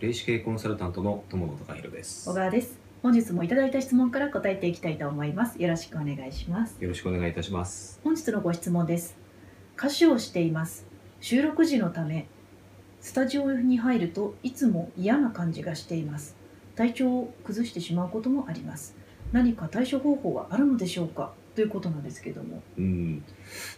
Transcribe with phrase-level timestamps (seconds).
[0.00, 2.30] 霊視系コンサルタントの友野孝弘です。
[2.30, 2.78] 小川です。
[3.02, 5.60] 本日もいただいた質問から答えていきたいと思います。
[5.60, 6.76] よろしくお願いします。
[6.78, 7.98] よろしくお願いいたします。
[8.04, 9.16] 本日のご質問です。
[9.76, 10.86] 歌手をしています。
[11.20, 12.28] 収録時のため
[13.00, 16.36] スタジオに入るといつも嫌な感じがしています。
[16.76, 18.94] 体調を崩してしまうこともあります。
[19.32, 21.32] 何か対処方法はあるのでしょうか？
[21.56, 22.62] ということなんですけども。
[22.78, 23.24] うん。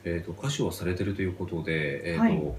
[0.04, 2.54] えーと、歌手をされてるということで、えーと、はい。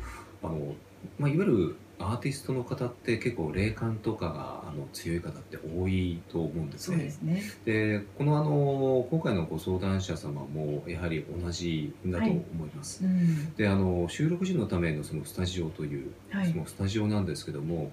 [0.46, 0.73] あの
[1.20, 6.98] まあ、いわゆるアーティストの方って結構霊感とかがあの強い方って多いと思うんですね。
[6.98, 7.44] ですね。
[7.66, 13.04] でこのあの今回のご相談者様もやはり同じだと思います。
[13.04, 13.54] うん。
[13.56, 16.52] であの収録時のためのそのスタジオという、はい。
[16.52, 17.92] そのスタジオなんですけども、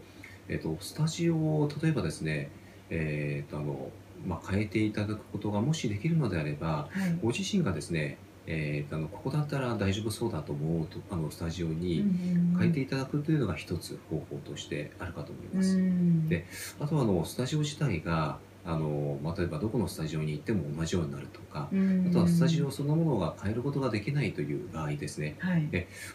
[0.48, 2.50] えっとスタジオを例えばですね、
[2.90, 3.90] えっとあの
[4.26, 7.18] まあ、変えていただくことがもしできるのであればはい。
[7.22, 8.18] ご自身がですね、
[8.50, 15.76] えっとあのここだったら大丈夫そうだと思うとあのスタジオうにん変えていただくというのが一つ方法としてあるかと思います。
[15.76, 16.46] うんで
[16.80, 25.36] あとはあのスタジオ自体があの、まあ、例えばどこのスタジオに行っても同じようになるとか、うんあとはスタジオそのものが変えることができないという場合ですね。
[25.38, 25.68] はい。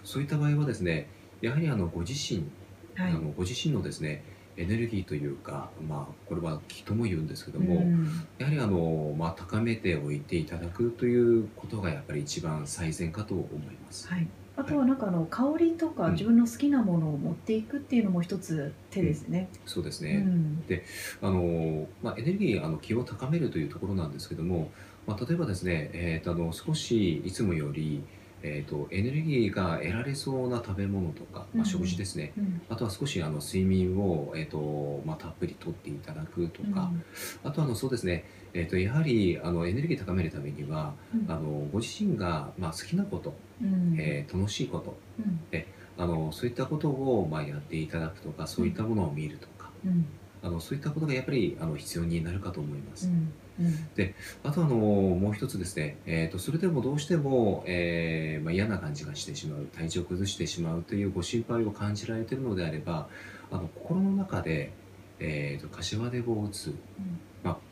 [0.03, 1.07] そういった場合はですね
[1.41, 2.45] やはりあのご自身、
[2.95, 3.11] はい。
[3.11, 4.23] あのご自身のですね
[4.57, 8.27] エネルギーというか、まあ、これは気とも言うんですけども、うん。
[8.37, 14.07] やはりあの、まあ、高めておいていただくということがやっぱり一番最善かと思います。
[14.07, 16.11] はい、あとはなんかあの香りとかうん。
[16.13, 19.49] 自分の好きなものを持っていくっていうのも一つ手ですね。
[19.65, 20.63] うそうですね、ん。
[21.21, 24.71] あのまあ、エネルギーあの気を高めるというところなんですけども、
[25.07, 28.03] まあ、例えばですね、えーとあの少しいつもより、
[28.43, 32.61] えー、とエネルギーが得られそうな食べ物とか、まあ、うん食事ですね、うん。
[32.69, 36.91] あとは少しあの睡眠を、えーとまあ、たっぷりとっていただくとか、
[37.43, 41.31] あとはあのそうですね、えー、とやはりあのエネルギー高めるためにはうん。
[41.31, 43.95] あのご自身が、まあ、好きなこと、うん。
[43.97, 45.39] えー楽しいことうん。
[45.97, 50.05] あのそういったことを、まあ、やっていただくとかそういったものを見るとか、うん。
[50.41, 53.09] あのそういったことがやっぱりあの必要になるかと思います。
[53.59, 53.65] うん。
[53.65, 63.07] うんあとあのもう一つですね、えー、とそれでもどうしても、えーまあ、嫌な感じがしてしまう体調を崩してしまうというご心配を感じられているのであれば
[63.51, 64.71] あの心の中で、
[65.19, 66.75] えー、と柏手を打つ
[67.43, 67.62] パンパン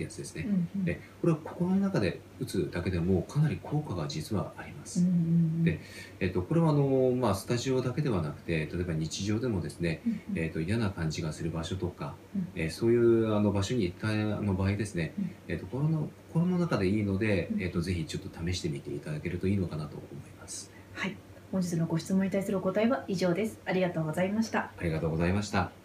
[0.00, 5.00] てやつですね、うんでこれは心の中で打つだけでもかなり効果が実はあります。
[5.00, 5.80] うんうんで
[6.18, 20.72] えー、とこれはあの、まあ、スタジオだけではなくて例えば日常でもですね、うんえー、と嫌な感じがする場所とか、うんえーそういうあの場所に行ったあの場合ですね、うんえー、と心の心の中でいいので、うんえー、とぜひちょっと試してみていただけるといいのかなと思います。
[20.94, 21.16] はい
[21.52, 23.58] 本日のご質問に対するお答えは以上です。
[23.64, 24.70] ありがとうございました。
[24.78, 25.79] ありがとうございました。